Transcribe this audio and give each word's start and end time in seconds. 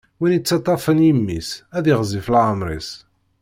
Win 0.19 0.35
yettaṭṭafen 0.35 1.05
imi-s, 1.11 1.49
ad 1.77 1.85
yiɣzif 1.87 2.27
leɛmeṛ-is. 2.33 2.89